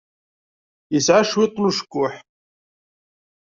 Yesɛa 0.93 1.29
cwiṭ 1.29 1.55
n 1.59 1.67
ucekkuḥ. 1.69 2.13